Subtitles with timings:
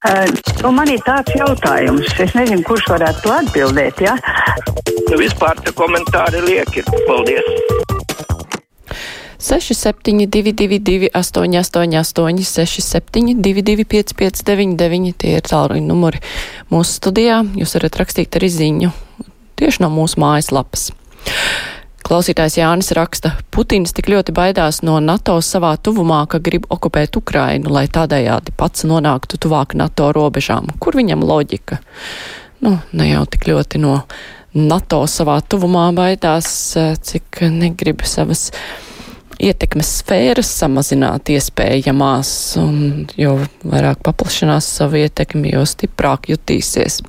[0.00, 0.24] Uh,
[0.62, 3.98] nu man ir tāds jautājums, es nezinu, kurš varētu to atbildēt.
[4.00, 4.14] Ja?
[5.10, 6.86] Nu, vispār te komentāri lieki.
[7.04, 7.44] Paldies!
[9.40, 16.24] 6722, 888, 672, 559, tie ir tālruņa numuri
[16.72, 17.42] mūsu studijā.
[17.60, 18.92] Jūs varat rakstīt arī ziņu
[19.60, 20.90] tieši no mūsu mājaslapas.
[22.10, 27.70] Klausītājs Jānis raksta, Putins tik ļoti baidās no NATO savā tuvumā, ka grib okupēt Ukrainu,
[27.70, 30.72] lai tādējādi pats nonāktu tuvāk NATO robežām.
[30.82, 31.78] Kur viņam loģika?
[32.66, 34.00] Nu, ne jau tik ļoti no
[34.58, 36.50] NATO savā tuvumā baidās,
[36.98, 38.48] cik negrib savas
[39.40, 42.30] ietekmes sfēras samazināt iespējamās,
[42.60, 47.00] un jo vairāk paplašinās savu ietekmi, jo stiprāk jutīsies.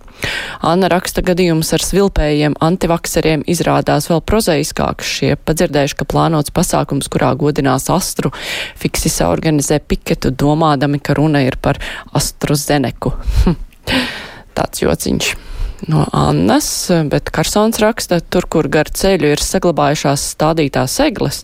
[0.66, 5.14] Anna raksta gadījums ar svilpējiem antivakseriem izrādās vēl prozaiskāks.
[5.18, 8.34] Šie padzirdējuši, ka plānots pasākums, kurā godinās astru,
[8.80, 11.82] fiksisa organizē piketu, domādami, ka runa ir par
[12.18, 13.16] astru zeneku.
[14.58, 15.51] Tāds jociņš
[15.88, 21.42] no Annas, bet Karsons raksta, tur, kur gar ceļu ir saglabājušās stādītās egles.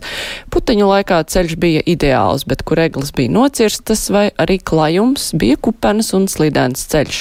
[0.54, 6.12] Puteņu laikā ceļš bija ideāls, bet kur egles bija nocirstas vai arī klajums, bija kupenes
[6.16, 7.20] un slidens ceļš.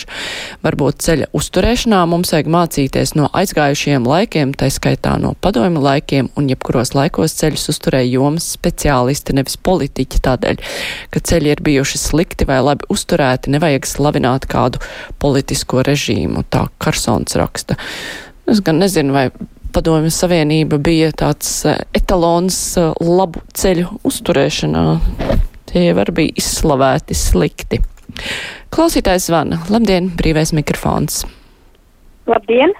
[0.65, 6.51] Varbūt ceļa uzturēšanā mums vajag mācīties no aizgājušiem laikiem, tā skaitā no padomju laikiem, un
[6.51, 10.63] jebkuros laikos ceļus uzturēja jomas speciālisti, nevis politiķi tādēļ,
[11.13, 14.83] ka ceļi ir bijuši slikti vai labi uzturēti, nevajag slavināt kādu
[15.21, 16.45] politisko režīmu.
[16.51, 17.75] Tā Karsons Persons raksta.
[18.47, 19.29] Es gan nezinu, vai
[19.71, 24.83] Padomju Savienība bija tāds eh, etalons eh, labu ceļu uzturēšanā.
[25.71, 27.79] Tie var bija izslavēti slikti.
[28.75, 29.61] Klausītājs zvana.
[29.71, 31.23] Labdien, brīvais mikrofons.
[32.27, 32.75] Labdien!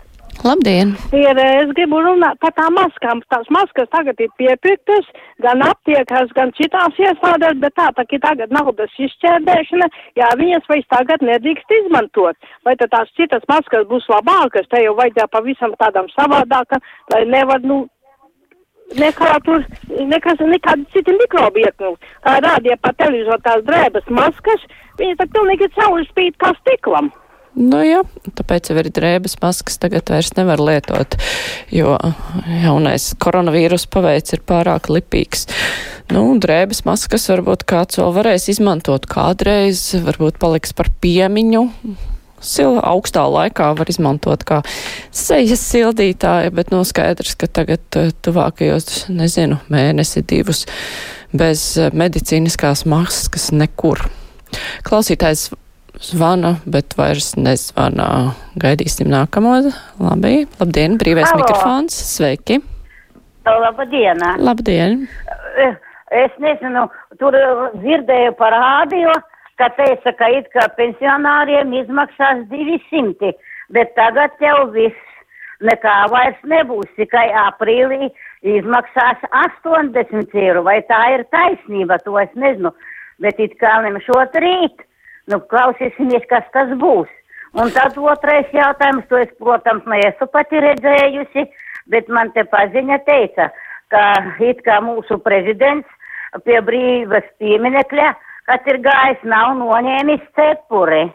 [0.46, 0.94] Labdien!
[1.18, 3.24] Ir, es gribu runāt par tām maskām.
[3.34, 5.10] Tās maskas tagad ir piepirktas
[5.42, 10.90] gan aptiekās, gan citās iestādēs, bet tā tā ir tagad naudas izšķērdēšana, jā, viņas vairs
[10.94, 12.38] tagad nedrīkst izmantot.
[12.66, 17.64] Vai tad tās citas maskas būs labākas, te jau vajadzēja pavisam tādam savādākam, lai nevar,
[17.66, 17.84] nu,
[19.02, 22.12] nekā tur, nekas, nekādi citi mikrobi iekļūt.
[22.26, 24.68] Tā rādīja pa televizoru tās drēbas maskas,
[25.02, 27.10] viņas tā pilnīgi cauri spīd kā stiklam.
[27.58, 28.04] Nu jā,
[28.38, 31.16] tāpēc jau ir drēbes maskas tagad vairs nevar lietot,
[31.74, 31.96] jo
[32.62, 35.48] jaunais koronavīrus paveids ir pārāk lipīgs.
[36.14, 41.66] Nu, drēbes maskas varbūt kāds vēl varēs izmantot kādreiz, varbūt paliks par piemiņu.
[42.46, 44.62] Sila augstā laikā var izmantot kā
[45.10, 50.68] sejas sildītāja, bet nu skaidrs, ka tagad eh, tuvākajos, nezinu, mēnesi divus
[51.34, 54.06] bez eh, medicīniskās maskas nekur.
[54.86, 55.50] Klausītājs
[56.02, 58.34] zvana, bet vairs nezvana.
[58.60, 59.58] Gaidīsim nākamo.
[60.02, 61.44] Labi, labdien, brīvais Halo.
[61.44, 61.98] mikrofons.
[62.16, 62.62] Sveiki!
[63.48, 64.22] Labdien!
[64.44, 65.08] Labdien!
[66.12, 66.86] Es nezinu,
[67.20, 67.36] tur
[67.82, 69.12] dzirdēju par rādio,
[69.60, 73.34] ka teica, ka it kā pensionāriem izmaksās 200,
[73.76, 75.04] bet tagad jau viss
[75.60, 78.12] nekā vairs nebūs, tikai aprīlī
[78.46, 80.64] izmaksās 80 eiro.
[80.64, 82.72] Vai tā ir taisnība, to es nezinu,
[83.20, 84.88] bet it kā lemšot rīt
[85.28, 87.10] Nu, klausīsimies, kas tas būs.
[87.58, 91.48] Un tad otrais jautājums, to es, protams, neesmu pati redzējusi,
[91.92, 93.50] bet man te paziņa teica,
[93.92, 94.04] ka
[94.44, 95.88] it kā mūsu prezidents
[96.46, 98.10] pie brīvas pieminekļa,
[98.48, 101.08] kas ir gājis, nav noņēmis cepuri.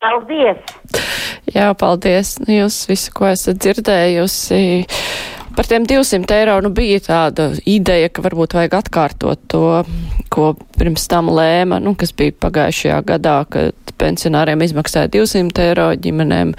[0.00, 0.60] Paldies!
[1.50, 2.36] Jā, paldies.
[2.44, 4.60] Nu, jūs visu, ko esat dzirdējusi.
[5.56, 9.64] Par tiem 200 eiro nu, bija tāda ideja, ka varbūt vajag atkārtot to,
[10.32, 16.54] ko pirms tam lēma, nu, kas bija pagājušajā gadā, kad pensionāriem izmaksāja 200 eiro ģimenēm,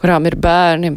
[0.00, 0.94] kurām ir bērni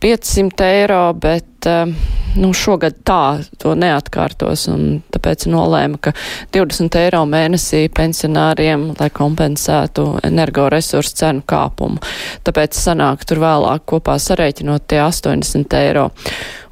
[0.00, 1.90] 500 eiro, bet eh,
[2.38, 6.14] nu, šogad tā to neatkārtos, un tāpēc nolēma, ka
[6.54, 12.00] 20 eiro mēnesī pensionāriem, lai kompensētu energoresursu cenu kāpumu.
[12.46, 16.08] Tāpēc sanāk tur vēlāk kopā sarēķinot tie 80 eiro.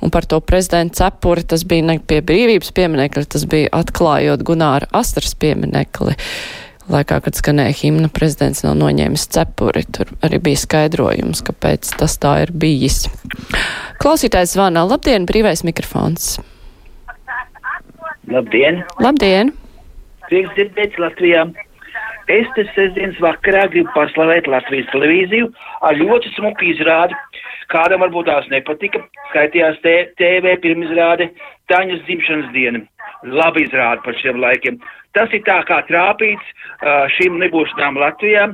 [0.05, 4.91] Un par to prezidentu cepuri tas bija ne pie brīvības pieminekļa, tas bija atklājot Gunāra
[4.97, 6.17] Astras pieminekli.
[6.87, 9.83] Laikā, kad skanēja himna, prezidents nav noņēmis cepuri.
[9.91, 13.09] Tur arī bija skaidrojums, kāpēc tas tā ir bijis.
[14.03, 14.85] Klausītājs zvana.
[14.87, 16.37] Labdien, brīvais mikrofons.
[18.31, 18.85] Labdien!
[19.03, 19.51] Labdien!
[20.31, 21.47] Prieks dzirdēt Latvijā!
[22.31, 25.51] Es te sestdienas vakarā gribu paslavēt Latvijas televīziju
[25.87, 27.15] ar ļoti smuku izrādi.
[27.71, 31.31] Kādam varbūt tās nepatika, skaitījās TV pirmizrāde
[31.71, 32.83] Taņas dzimšanas diena.
[33.25, 34.77] Labi izrāda par šiem laikiem.
[35.17, 36.53] Tas ir tā kā trāpīts
[37.17, 38.51] šīm nebūšanām Latvijā.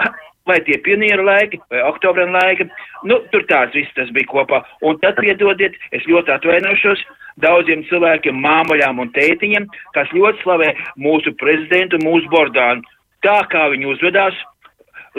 [0.48, 2.64] Vai tie pionieru laiki, vai oktobra laiki,
[3.06, 4.62] nu, tur tās viss tas bija kopā.
[4.88, 7.02] Un tad, piedodiet, es ļoti atvainošos
[7.44, 10.72] daudziem cilvēkiem, māmoļām un tētiņiem, kas ļoti slavē
[11.04, 12.82] mūsu prezidentu, mūsu Bordānu.
[13.22, 14.40] Tā kā viņi uzvedās,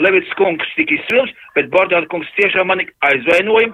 [0.00, 3.72] Levits kungs tika izsvilms, bet Bordāta kungs tiešām mani aizvainoja,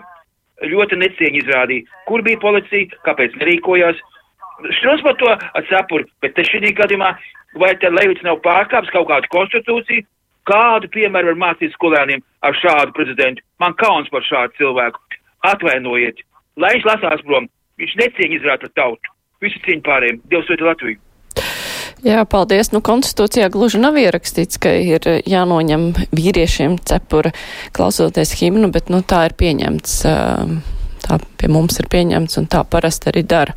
[0.66, 4.00] ļoti necieņi izrādīja, kur bija policija, kāpēc nerīkojās.
[4.58, 7.12] Šķiros par to atsapuri, bet te šī gadījumā,
[7.62, 10.06] vai te Levits nav pārkāps kaut kādu konstitūciju,
[10.48, 13.44] kādu piemēru var mācīt skolēniem ar šādu prezidentu.
[13.62, 15.02] Man kauns par šādu cilvēku.
[15.46, 16.24] Atvainojiet,
[16.58, 17.46] lai viņš lasās prom,
[17.78, 19.12] viņš necieņi izrāda tautu.
[19.44, 21.04] Visu cieņu pārējiem, Dievs sveitī Latviju!
[22.06, 22.70] Jā, paldies.
[22.70, 27.32] Nu, konstitūcijā gluži nav ierakstīts, ka ir jānoņem vīriešiem cepura
[27.74, 29.96] klausoties himnu, bet, nu, tā ir pieņemts.
[31.06, 33.54] Tā pie mums ir pieņemts un tā parasti arī dara.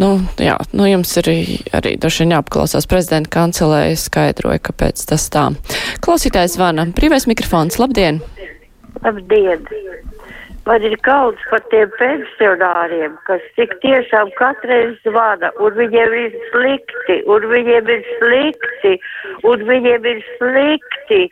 [0.00, 1.28] Nu, jā, nu, jums ir
[1.76, 5.50] arī droši vien jāapklausās prezidenta kancelē, skaidroja, kāpēc tas tā.
[6.04, 6.86] Klausītājs zvana.
[6.96, 7.76] Brīvais mikrofons.
[7.82, 8.22] Labdien!
[9.04, 9.68] Labdien!
[10.64, 17.16] Man ir kauns par tiem pensionāriem, kas tik tiešām katreiz zvana, un viņiem ir slikti,
[17.26, 18.92] un viņiem ir slikti,
[19.42, 21.24] un viņiem ir slikti.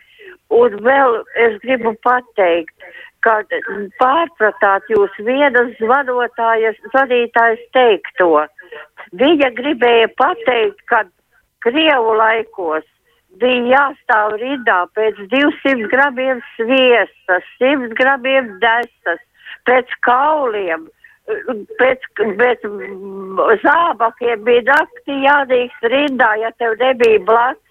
[0.51, 2.75] Un vēl es gribu pateikt,
[3.25, 3.40] ka
[4.00, 8.46] pārpratāt jūs vienas zvanītājas teikto.
[9.20, 11.05] Viņa gribēja pateikt, ka
[11.61, 12.87] Krievu laikos
[13.40, 19.20] bija jāstāv rindā pēc 200 gramiem sviesta, 100 gramiem desas,
[19.69, 20.87] pēc kauliem,
[21.81, 22.06] pēc,
[22.40, 22.64] pēc
[23.64, 27.67] zābakiem bija naktī jādīgs rindā, ja tev nebija blakus.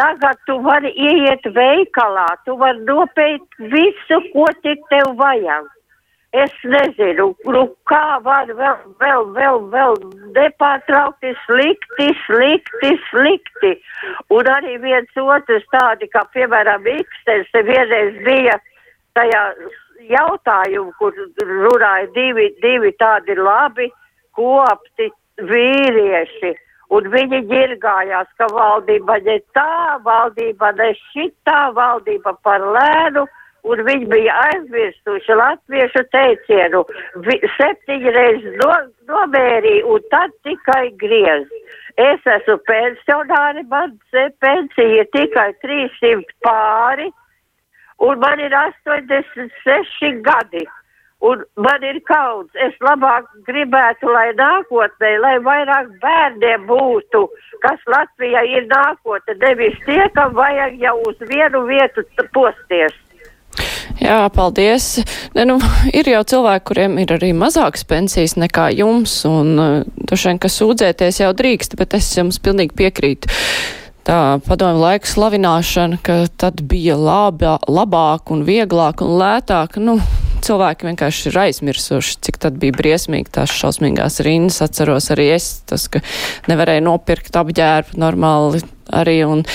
[0.00, 5.68] Tagad tu vari ieiet veikalā, tu vari nopēt visu, ko tik tev vajag.
[6.32, 9.98] Es nezinu, nu, kā var vēl, vēl, vēl, vēl
[10.32, 13.74] nepārtraukti slikti, slikti, slikti.
[14.32, 18.56] Un arī viens otrs tādi, kā piemēram Ikstens, te vienreiz bija
[19.12, 19.44] tajā
[20.08, 21.12] jautājumu, kur
[21.44, 23.90] runāja divi, divi tādi labi
[24.32, 25.12] kopti
[25.52, 26.56] vīrieši.
[26.92, 33.24] Un viņi ģirgājās, ka valdība ne tā, valdība ne šitā, valdība par lēnu
[33.62, 36.82] un viņi bija aizmirstuši latviešu teicienu,
[37.26, 38.72] vi, septiņreiz no,
[39.10, 41.46] nomērīja un tad tikai griez.
[42.00, 43.94] Es esmu pensionāri, man
[44.42, 47.10] pensija tikai 300 pāri,
[48.02, 50.64] un man ir 86 gadi.
[51.22, 57.20] Un man ir kauns, es labāk gribētu, lai nākotnē, lai vairāk bērniem būtu,
[57.62, 62.02] kas Latvijai ir nākotne, nevis tie, kam vajag jau uz vienu vietu
[62.34, 62.96] posties.
[64.02, 64.86] Jā, paldies.
[65.36, 65.60] Ne, nu,
[65.94, 69.54] ir jau cilvēki, kuriem ir arī mazākas pensijas nekā jums, un
[69.94, 73.30] droši vien, ka sūdzēties jau drīkst, bet es jums pilnīgi piekrītu.
[74.02, 80.00] Tā padomju laika slavināšana, ka tad bija labā, labāk un vieglāk un lētāk, nu,
[80.42, 84.62] cilvēki vienkārši ir aizmirsuši, cik tad bija briesmīgi tās šausmīgās rindas.
[84.64, 86.02] Atceros arī es, tas, ka
[86.50, 89.46] nevarēja nopirkt apģērbu normāli arī, un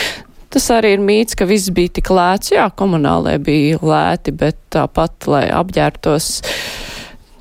[0.47, 2.53] Tas arī ir mīts, ka viss bija tik lēts.
[2.53, 6.29] Jā, komunālē bija lēti, bet tāpat, lai apģērbtos,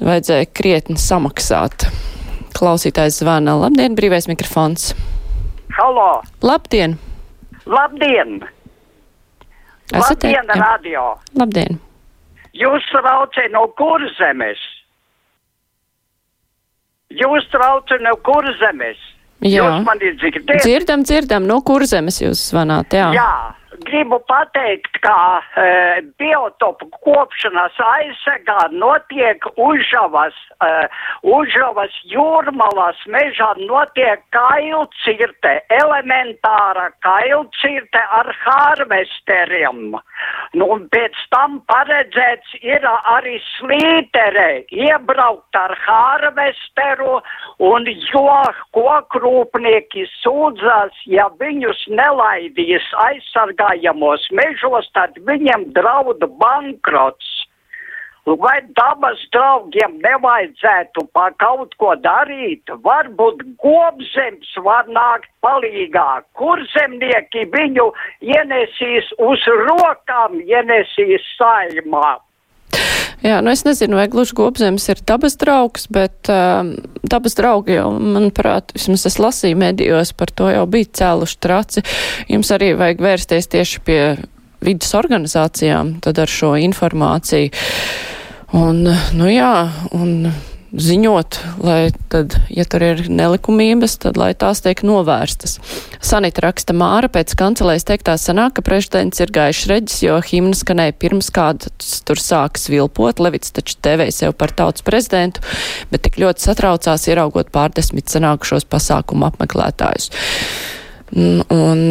[0.03, 1.87] vajadzēja krietni samaksāt.
[2.59, 3.55] Klausītājs zvana.
[3.63, 4.91] Labdien, brīvais mikrofons.
[5.79, 6.11] Halo!
[6.43, 6.99] Labdien!
[7.67, 8.41] Labdien!
[9.93, 10.61] Esat Labdien, te?
[10.61, 11.11] radio!
[11.39, 11.86] Labdien!
[12.57, 14.61] Jūs traucē no kurzemes?
[17.17, 19.03] Jūs traucē no kurzemes?
[19.45, 19.61] Jā.
[19.61, 20.63] Jūs mani dzirdat?
[20.65, 23.11] Dzirdam, dzirdam, no kurzemes jūs zvanāt, jā.
[23.17, 23.33] Jā,
[23.85, 30.71] gribu pateikt, ka e, biotopu kopšanas aizsegā notiek Užavas, e,
[31.37, 39.97] Užavas jūrmalas mežā notiek kailcirte, elementāra kailcirte ar harvesteriem.
[40.57, 47.21] Nu, un pēc tam paredzēts ir arī slītere, iebraukt ar harvesteru,
[47.59, 48.37] un jo
[48.77, 52.87] kokrūpnieki sūdzas, ja viņus nelaidīs
[53.67, 57.33] aizsargājamos mežos, tad viņiem draud bankrots.
[58.27, 62.67] Vai dabas draugiem nevajadzētu pa kaut ko darīt?
[62.83, 66.25] Varbūt gobzems var nākt palīgā.
[66.35, 72.19] Kur zemnieki viņu ienesīs uz rokām, ienesīs saimā?
[73.25, 76.69] Jā, nu es nezinu, vai gluži gobzems ir dabas draugs, bet uh,
[77.09, 81.85] dabas draugi jau, manuprāt, vismaz es lasīju medijos, par to jau bija cēluši traci.
[82.29, 84.01] Jums arī vajag vērsties tieši pie
[84.67, 87.51] vidas organizācijām, tad ar šo informāciju.
[88.57, 88.85] Un,
[89.17, 89.55] nu jā,
[89.97, 90.29] un
[90.81, 95.57] ziņot, lai tad, ja tur ir nelikumības, tad lai tās tiek novērstas.
[96.05, 100.97] Sanita raksta Māra pēc kancelēs teiktā sanāk, ka prezidents ir gaišs reģis, jo himna skanēja
[101.01, 103.23] pirms kāds tur sākas vilpot.
[103.23, 105.45] Levits taču tevēja sev par tautas prezidentu,
[105.93, 110.11] bet tik ļoti satraucās ieraugot pārdesmit sanākušos pasākumu apmeklētājus.
[111.17, 111.87] Un, un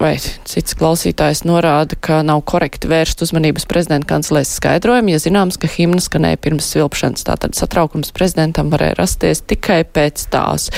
[0.00, 5.70] vai cits klausītājs norāda, ka nav korekti vērst uzmanības prezidenta kancelēs skaidrojumu, ja zināms, ka
[5.70, 10.68] himna skanēja pirms svilpšanas, tātad satraukums prezidentam varēja rasties tikai pēc tās.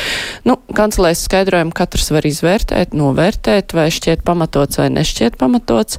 [0.46, 5.98] Nu, kancelēs skaidrojumu katrs var izvērtēt, novērtēt, vai šķiet pamatots vai nešķiet pamatots.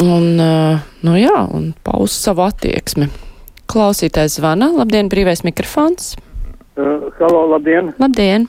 [0.00, 3.10] Un, nu jā, un paust savu attieksmi.
[3.70, 4.70] Klausītājs zvana.
[4.74, 6.14] Labdien, brīvais mikrofons.
[6.78, 7.92] Uh, halo, labdien.
[8.02, 8.46] Labdien.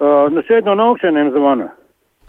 [0.00, 1.68] Uh, nu šeit no augšēniem zvana.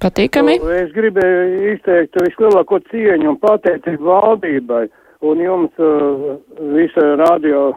[0.02, 0.58] Patīkami.
[0.82, 4.88] Es gribēju izteikt vislielāko cieņu un pateicību valdībai
[5.30, 6.40] un jums uh,
[6.74, 7.70] visa radio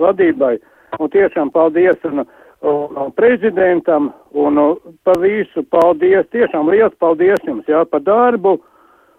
[0.00, 0.56] vadībai.
[0.96, 2.24] Un tiešām paldies un,
[2.64, 4.60] un prezidentam un
[5.04, 6.24] pa visu paldies.
[6.32, 8.56] Tiešām liels paldies jums, jā, par darbu.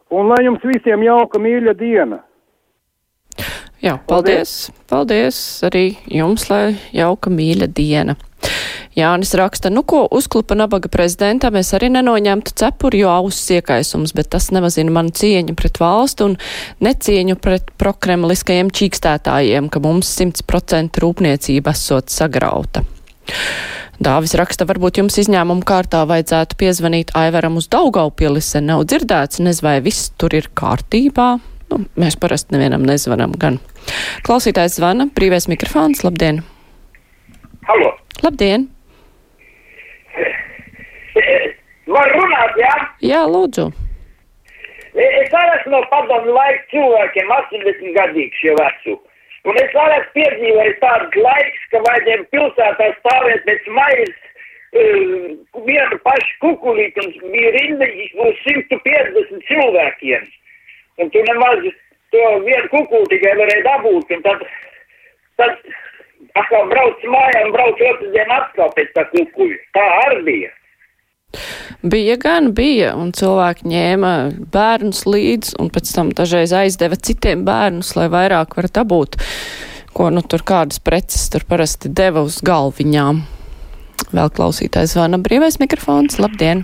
[0.09, 2.23] Un lai jums visiem jauka mīļa diena.
[3.83, 4.71] Jā, paldies.
[4.89, 5.37] Paldies
[5.67, 8.17] arī jums, lai jauka mīļa diena.
[8.97, 14.31] Jānis raksta, nu ko uzklupa nabaga prezidentā, mēs arī nenoņemtu cepuri, jo auss iekaisums, bet
[14.33, 16.37] tas nemazina manu cieņu pret valstu un
[16.81, 22.81] necieņu pret prokremliskajiem čīkstētājiem, ka mums 100% rūpniecība esot sagrauta.
[24.01, 29.75] Dāvis raksta, varbūt jums izņēmumu kārtā vajadzētu piezvanīt Aivaram uz Daugaupilise, nav dzirdēts, nez vai
[29.85, 31.27] viss tur ir kārtībā.
[31.69, 33.59] Nu, mēs parasti nevienam nezvanam gan.
[34.25, 36.41] Klausītājs zvana, brīvais mikrofons, labdien!
[37.67, 37.93] Halo!
[38.23, 38.69] Labdien!
[41.87, 42.73] Var runāt, jā?
[43.05, 43.69] Jā, lūdzu.
[44.97, 48.95] Es arī esmu no padomu laika cilvēkiem, 80 gadīgs jau esmu.
[49.47, 55.27] Un es arī esmu piedzīvojis tādus laikus, ka vajadzēja pilsētā stāvēt pēc maijas uh,
[55.69, 57.89] vienu pašu kukulīti un bija rinda
[58.25, 60.27] uz 150 cilvēkiem.
[60.97, 61.67] Un tu nemaz
[62.11, 64.15] to vienu kukulī tikai varēja dabūt.
[64.17, 64.45] Un tad,
[65.39, 65.59] tad
[66.41, 69.59] atkal brauc mājā un brauc otru dienu atkal pēc tā kukuļa.
[69.77, 70.56] Tā arī bija.
[71.81, 74.13] Bija gan bija, un cilvēki ņēma
[74.53, 79.19] bērnus līdzi, un pēc tam dažreiz aizdeva citiem bērnus, lai vairāk var dabūt,
[79.95, 83.23] ko nu tur kādas preces tur parasti deva uz galviņām.
[84.13, 86.19] Vēl klausītājs zvana brīvais mikrofons.
[86.21, 86.63] Labdien!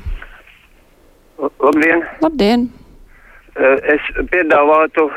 [1.39, 2.05] Labdien!
[2.23, 2.69] Labdien!
[3.93, 5.09] Es piedāvātu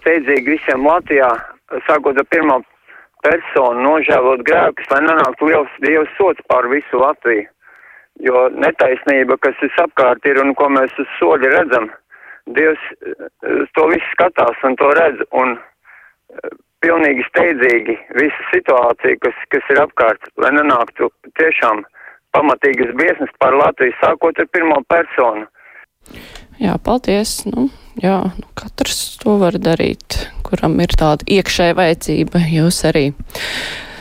[0.00, 1.30] steidzīgi visiem Latvijā,
[1.86, 2.58] sākot ar pirmā
[3.24, 7.46] personu, nožēlot grēkus, lai nenāktu liels dievs sots pār visu Latviju.
[8.20, 11.88] Jo netaisnība, kas visapkārt ir un ko mēs uz soļa redzam,
[12.50, 12.82] Dievs
[13.76, 15.54] to visu skatās un to redz un
[16.82, 21.84] pilnīgi steidzīgi visu situāciju, kas, kas ir apkārt, lai nenāktu tiešām
[22.34, 25.46] pamatīgas biesmas par Latviju, sākot ar pirmo personu.
[26.60, 27.42] Jā, paldies.
[27.48, 27.68] Nu,
[28.00, 32.42] jā, nu, katrs to var darīt, kuram ir tāda iekšēja vajadzība.
[32.56, 33.06] Jūs arī.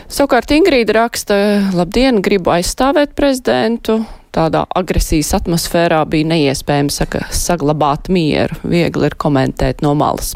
[0.09, 1.35] Savukārt Ingrīda raksta,
[1.77, 3.99] labdien, gribu aizstāvēt prezidentu.
[4.33, 8.57] Tādā agresijas atmosfērā bija neiespējams saka, saglabāt mieru.
[8.65, 10.35] Viegli ir komentēt no malas.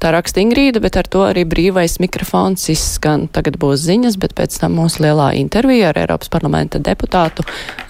[0.00, 3.28] Tā raksta Ingrīda, bet ar to arī brīvais mikrofons izskan.
[3.32, 7.44] Tagad būs ziņas, bet pēc tam mūsu lielā intervija ar Eiropas parlamenta deputātu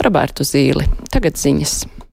[0.06, 0.86] Robertu Zīli.
[1.10, 1.80] Tagad ziņas.